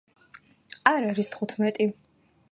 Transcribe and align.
არ 0.91 1.05
არის 1.09 1.29
თხუთმეტი. 1.35 1.87